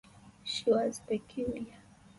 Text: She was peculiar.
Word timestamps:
She 0.43 0.71
was 0.71 0.99
peculiar. 1.05 1.75